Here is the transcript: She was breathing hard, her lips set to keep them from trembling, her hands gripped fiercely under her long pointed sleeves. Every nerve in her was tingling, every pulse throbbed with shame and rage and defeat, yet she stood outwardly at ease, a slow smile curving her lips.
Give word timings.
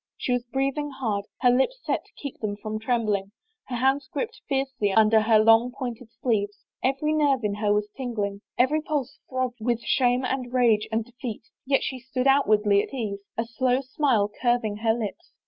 She 0.17 0.31
was 0.33 0.43
breathing 0.45 0.89
hard, 0.89 1.25
her 1.41 1.51
lips 1.51 1.77
set 1.83 2.03
to 2.05 2.11
keep 2.13 2.39
them 2.39 2.57
from 2.57 2.79
trembling, 2.79 3.33
her 3.67 3.75
hands 3.75 4.09
gripped 4.11 4.41
fiercely 4.49 4.91
under 4.91 5.21
her 5.21 5.37
long 5.37 5.71
pointed 5.71 6.09
sleeves. 6.21 6.65
Every 6.83 7.13
nerve 7.13 7.43
in 7.43 7.53
her 7.53 7.71
was 7.71 7.87
tingling, 7.95 8.41
every 8.57 8.81
pulse 8.81 9.19
throbbed 9.29 9.59
with 9.61 9.81
shame 9.83 10.25
and 10.25 10.51
rage 10.51 10.87
and 10.91 11.05
defeat, 11.05 11.43
yet 11.67 11.83
she 11.83 11.99
stood 11.99 12.25
outwardly 12.25 12.81
at 12.81 12.91
ease, 12.95 13.19
a 13.37 13.45
slow 13.45 13.81
smile 13.81 14.27
curving 14.41 14.77
her 14.77 14.95
lips. 14.95 15.33